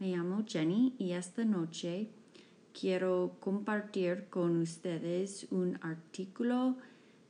[0.00, 2.08] Me llamo Jenny y esta noche
[2.72, 6.78] quiero compartir con ustedes un artículo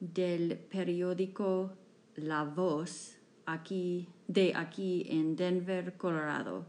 [0.00, 1.70] del periódico
[2.16, 6.66] La Voz aquí, de aquí en Denver, Colorado.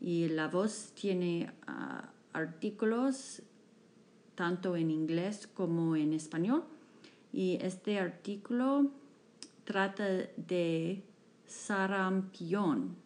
[0.00, 3.42] Y La Voz tiene ah, artículos
[4.36, 6.62] tanto en inglés como en español.
[7.32, 8.92] Y este artículo
[9.64, 10.06] trata
[10.36, 11.02] de
[11.46, 13.04] sarampión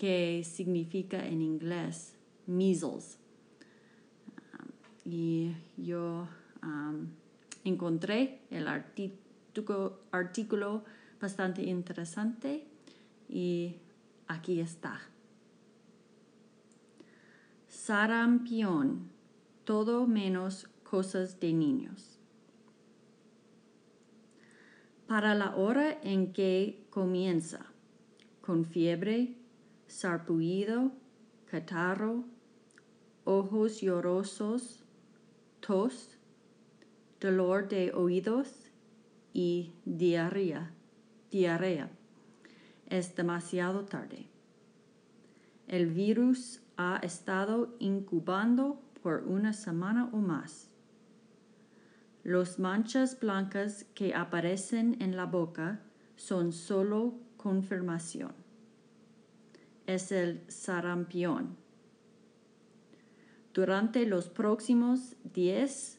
[0.00, 2.14] que significa en inglés
[2.46, 3.18] measles.
[5.04, 6.26] Y yo
[7.64, 10.84] encontré el artículo
[11.20, 12.66] bastante interesante
[13.28, 13.76] y
[14.26, 15.02] aquí está.
[17.68, 19.10] Sarampión,
[19.64, 22.18] todo menos cosas de niños.
[25.06, 27.66] Para la hora en que comienza,
[28.40, 29.36] con fiebre,
[29.90, 30.92] sarpullido,
[31.46, 32.24] catarro,
[33.24, 34.84] ojos llorosos,
[35.58, 36.16] tos,
[37.20, 38.70] dolor de oídos
[39.32, 40.70] y diarrea.
[41.30, 41.90] diarrea.
[42.86, 44.26] Es demasiado tarde.
[45.66, 50.70] El virus ha estado incubando por una semana o más.
[52.22, 55.80] Los manchas blancas que aparecen en la boca
[56.16, 58.49] son solo confirmación
[59.94, 61.56] es el sarampión.
[63.52, 65.98] Durante los próximos 10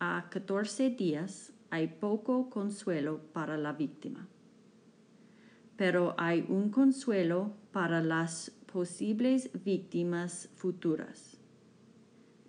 [0.00, 4.26] a 14 días hay poco consuelo para la víctima,
[5.76, 11.36] pero hay un consuelo para las posibles víctimas futuras.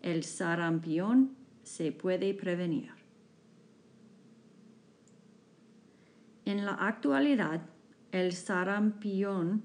[0.01, 2.91] El sarampión se puede prevenir.
[6.45, 7.61] En la actualidad,
[8.11, 9.63] el sarampión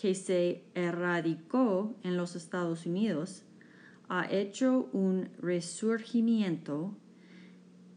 [0.00, 3.42] que se erradicó en los Estados Unidos
[4.08, 6.96] ha hecho un resurgimiento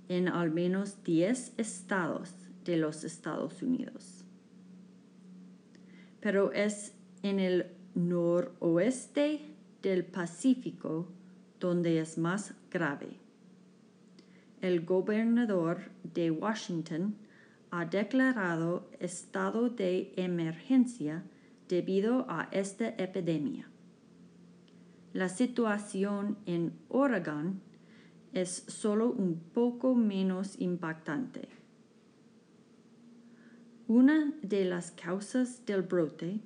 [0.09, 4.25] en al menos 10 estados de los Estados Unidos.
[6.19, 9.39] Pero es en el noroeste
[9.81, 11.07] del Pacífico
[11.61, 13.17] donde es más grave.
[14.59, 17.15] El gobernador de Washington
[17.71, 21.23] ha declarado estado de emergencia
[21.73, 23.67] debido a esta epidemia.
[25.11, 27.61] La situación en Oregon
[28.31, 31.49] es solo un poco menos impactante.
[33.87, 36.41] Una de las causas del brote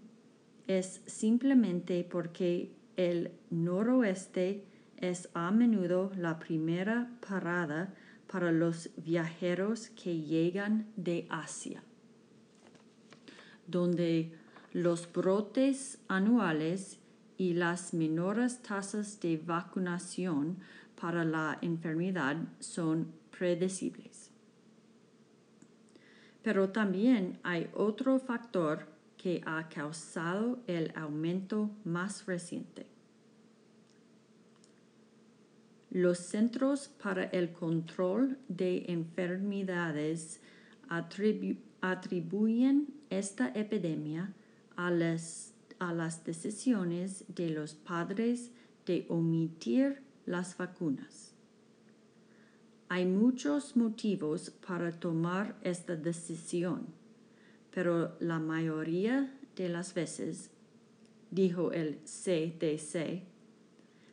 [0.65, 4.63] es simplemente porque el noroeste
[4.95, 7.93] es a menudo la primera parada
[8.31, 11.83] para los viajeros que llegan de Asia,
[13.67, 14.36] donde
[14.77, 16.99] los brotes anuales
[17.35, 20.59] y las menores tasas de vacunación
[21.01, 24.29] para la enfermedad son predecibles.
[26.43, 28.85] Pero también hay otro factor
[29.17, 32.85] que ha causado el aumento más reciente.
[35.89, 40.39] Los Centros para el Control de Enfermedades
[41.81, 44.35] atribuyen esta epidemia
[44.77, 48.51] a las, a las decisiones de los padres
[48.85, 51.33] de omitir las vacunas.
[52.89, 56.87] Hay muchos motivos para tomar esta decisión,
[57.71, 60.51] pero la mayoría de las veces,
[61.31, 63.23] dijo el CDC,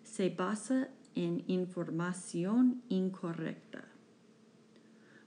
[0.03, 3.85] se basa en información incorrecta.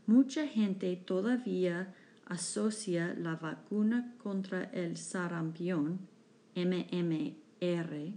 [0.05, 1.93] Mucha gente todavía
[2.27, 5.99] asocia la vacuna contra el sarampión,
[6.55, 8.13] MMR,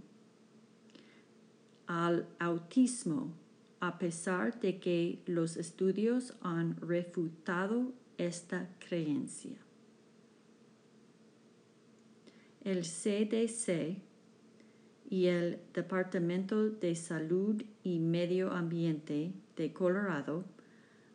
[1.87, 3.33] al autismo,
[3.79, 9.57] a pesar de que los estudios han refutado esta creencia.
[12.63, 13.97] El CDC
[15.09, 20.45] y el Departamento de Salud y Medio Ambiente de Colorado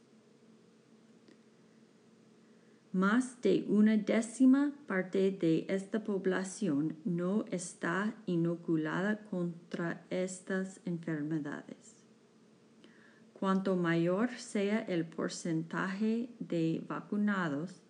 [2.97, 12.07] más de una décima parte de esta población no está inoculada contra estas enfermedades.
[13.35, 17.83] Cuanto mayor sea el porcentaje de vacunados,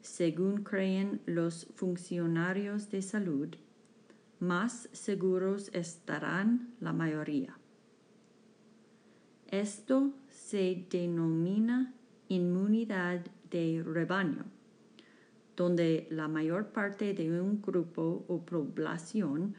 [0.00, 3.54] según creen los funcionarios de salud,
[4.40, 7.58] más seguros estarán la mayoría.
[9.48, 11.92] Esto se denomina
[12.28, 13.20] inmunidad
[13.50, 14.44] de rebaño,
[15.56, 19.54] donde la mayor parte de un grupo o población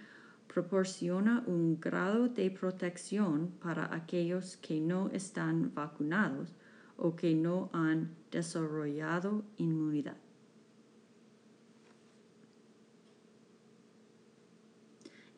[0.48, 6.56] proporciona un grado de protección para aquellos que no están vacunados
[6.98, 10.18] o que no han desarrollado inmunidad.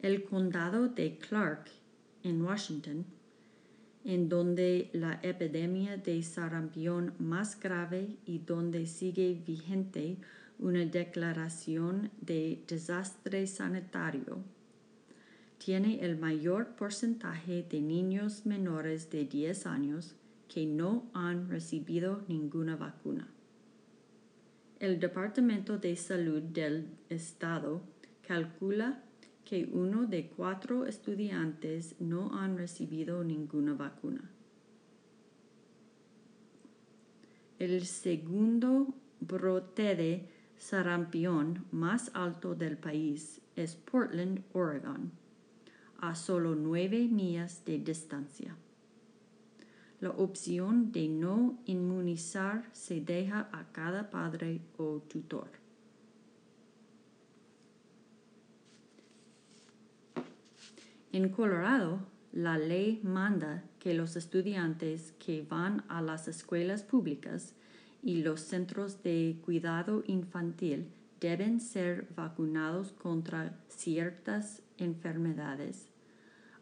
[0.02, 1.66] El condado de Clark,
[2.24, 3.06] en Washington,
[4.10, 10.18] en donde la epidemia de sarampión más grave y donde sigue vigente
[10.58, 14.40] una declaración de desastre sanitario
[15.60, 20.16] tiene el mayor porcentaje de niños menores de 10 años
[20.48, 23.28] que no han recibido ninguna vacuna.
[24.80, 27.84] El Departamento de Salud del Estado
[28.28, 29.04] calcula
[29.50, 34.30] que uno de cuatro estudiantes no han recibido ninguna vacuna.
[37.58, 45.12] El segundo brote de sarampión más alto del país es Portland, Oregon
[45.98, 48.56] a solo nueve millas de distancia.
[50.00, 55.50] La opción de no inmunizar se deja a cada padre o tutor.
[61.12, 62.00] En Colorado,
[62.32, 67.56] la ley manda que los estudiantes que van a las escuelas públicas
[68.04, 70.88] y los centros de cuidado infantil
[71.20, 75.90] deben ser vacunados contra ciertas enfermedades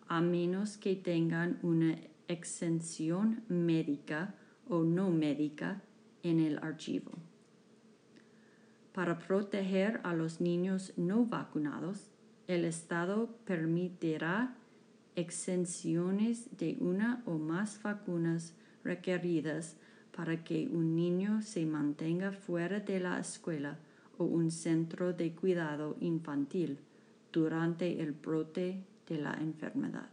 [0.08, 1.98] a menos que tengan una
[2.28, 4.36] exención médica
[4.70, 5.82] o no médica
[6.24, 7.12] en el archivo.
[8.94, 12.10] Para proteger a los niños no vacunados,
[12.48, 14.56] el Estado permitirá
[15.16, 18.54] exenciones de una o más vacunas
[18.84, 19.76] requeridas
[20.16, 23.78] para que un niño se mantenga fuera de la escuela
[24.18, 26.80] o un centro de cuidado infantil
[27.32, 30.10] durante el brote de la enfermedad.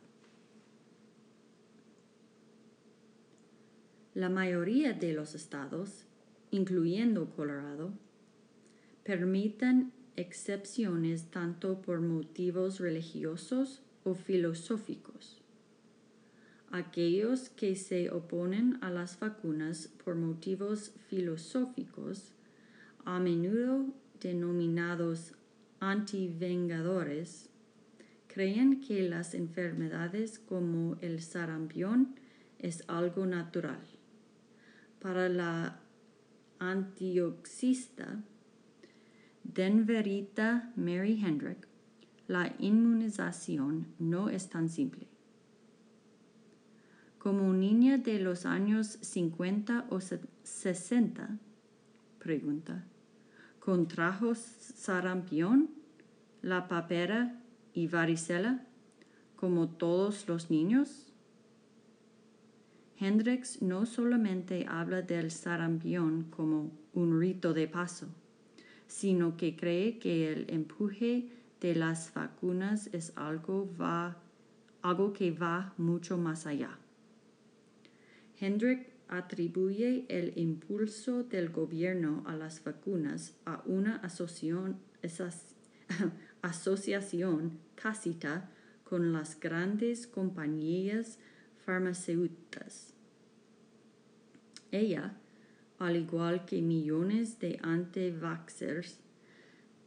[4.14, 6.04] La mayoría de los estados,
[6.50, 7.92] incluyendo Colorado,
[9.02, 15.40] permiten excepciones tanto por motivos religiosos o filosóficos.
[16.70, 22.32] Aquellos que se oponen a las vacunas por motivos filosóficos,
[23.04, 23.86] a menudo
[24.20, 25.34] denominados
[25.80, 27.48] antivengadores,
[28.26, 32.16] creen que las enfermedades como el sarampión
[32.58, 33.78] es algo natural.
[34.98, 35.80] Para la
[36.58, 38.24] antioxista
[39.44, 41.68] Denverita Mary Hendrick,
[42.26, 45.06] la inmunización no es tan simple.
[47.18, 51.38] Como niña de los años 50 o 60,
[52.18, 52.84] pregunta,
[53.60, 55.70] ¿contrajo sarampión,
[56.42, 57.40] la papera
[57.74, 58.66] y varicela
[59.36, 61.12] como todos los niños?
[62.98, 68.08] Hendrix no solamente habla del sarampión como un rito de paso,
[68.86, 71.28] sino que cree que el empuje
[71.60, 74.16] de las vacunas es algo, va,
[74.82, 76.78] algo que va mucho más allá.
[78.38, 84.78] Hendrick atribuye el impulso del gobierno a las vacunas a una asociación,
[86.42, 88.50] asociación tácita
[88.84, 91.18] con las grandes compañías
[91.64, 92.92] farmacéuticas.
[94.70, 95.16] Ella,
[95.78, 99.00] al igual que millones de anti-vaxxers,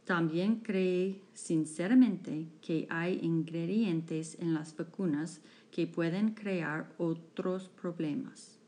[0.04, 8.58] también cree sinceramente que hay ingredientes en las vacunas que pueden crear otros problemas.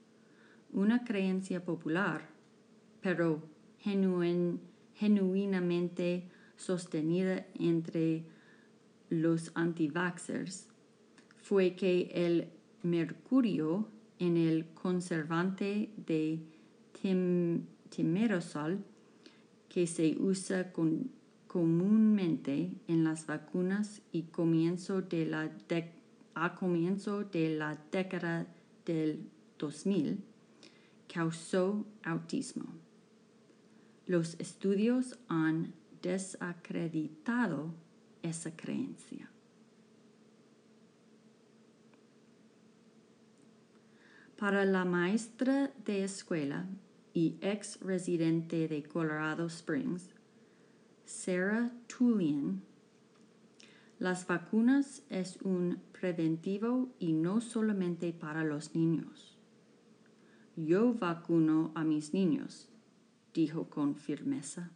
[0.73, 2.29] Una creencia popular,
[3.01, 3.43] pero
[3.79, 8.25] genuinamente sostenida entre
[9.09, 10.69] los anti-vaxxers,
[11.43, 12.49] fue que el
[12.83, 16.43] mercurio en el conservante de
[17.01, 18.85] timerosol
[19.69, 20.73] que se usa
[21.47, 25.51] comúnmente en las vacunas y comienzo de la
[26.35, 28.47] a comienzo de la década
[28.87, 29.29] del
[29.59, 30.19] 2000
[31.13, 32.65] causó autismo.
[34.07, 37.75] Los estudios han desacreditado
[38.23, 39.31] esa creencia.
[44.39, 46.67] Para la maestra de escuela
[47.13, 50.11] y ex residente de Colorado Springs,
[51.05, 52.63] Sarah Tullian,
[53.99, 59.37] las vacunas es un preventivo y no solamente para los niños.
[60.57, 62.69] Yo vacuno a mis niños,
[63.35, 64.71] dijo con firmeza,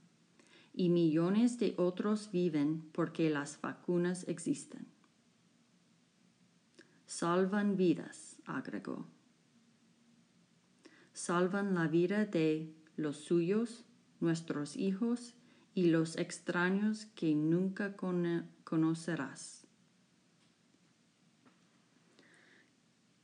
[0.75, 4.87] y millones de otros viven porque las vacunas existen.
[7.07, 9.14] Salvan vidas, agregó
[11.15, 13.85] salvan la vida de los suyos,
[14.21, 15.35] nuestros hijos
[15.75, 17.97] y los extraños que nunca
[18.65, 19.67] conocerás.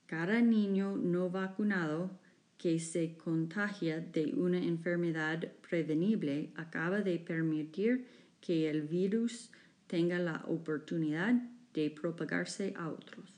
[0.07, 2.11] Cada niño no vacunado
[2.59, 8.07] que se contagia de una enfermedad prevenible acaba de permitir
[8.41, 9.51] que el virus
[9.87, 11.35] tenga la oportunidad
[11.75, 13.37] de propagarse a otros.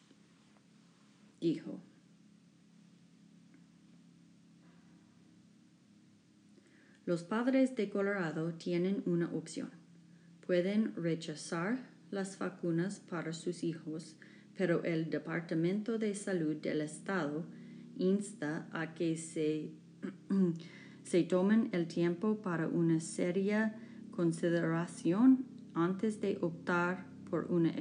[1.40, 1.91] Dijo.
[7.04, 9.70] Los padres de Colorado tienen una opción.
[10.46, 11.78] Pueden rechazar
[12.12, 14.14] las vacunas para sus hijos,
[14.56, 17.44] pero el Departamento de Salud del Estado
[17.98, 19.70] insta a que se,
[21.02, 23.74] se tomen el tiempo para una seria
[24.12, 25.44] consideración
[25.74, 27.72] antes de optar por una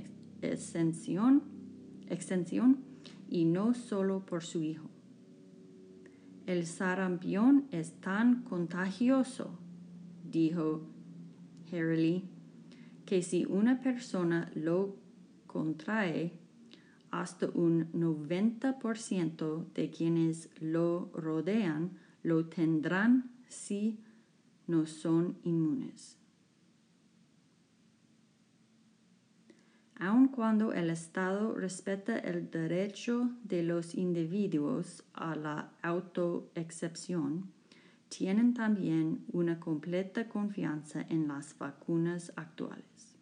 [0.41, 1.43] extensión,
[2.07, 2.79] extensión
[3.29, 4.90] y no solo por su hijo.
[6.51, 9.57] El sarampión es tan contagioso,
[10.29, 10.81] dijo
[11.71, 12.25] Harley,
[13.05, 14.97] que si una persona lo
[15.47, 16.33] contrae,
[17.09, 21.91] hasta un 90% de quienes lo rodean
[22.21, 24.01] lo tendrán si
[24.67, 26.17] no son inmunes.
[30.01, 37.51] Aun cuando el Estado respeta el derecho de los individuos a la autoexcepción,
[38.09, 43.15] tienen también una completa confianza en las vacunas actuales.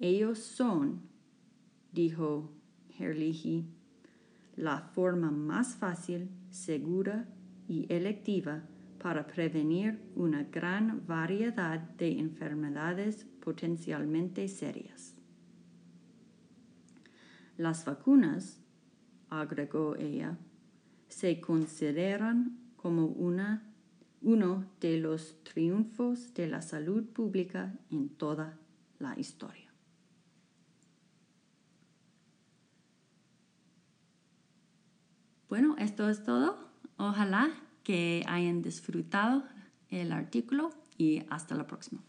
[0.00, 1.02] Ellos son,
[1.92, 2.50] dijo
[2.98, 3.64] Herlihy,
[4.56, 7.28] la forma más fácil, segura
[7.68, 8.64] y electiva
[8.98, 15.21] para prevenir una gran variedad de enfermedades potencialmente serias.
[17.62, 18.58] Las vacunas,
[19.30, 20.36] agregó ella,
[21.06, 23.72] se consideran como una,
[24.20, 28.58] uno de los triunfos de la salud pública en toda
[28.98, 29.72] la historia.
[35.48, 36.68] Bueno, esto es todo.
[36.96, 37.48] Ojalá
[37.84, 39.44] que hayan disfrutado
[39.88, 42.02] el artículo y hasta la próxima.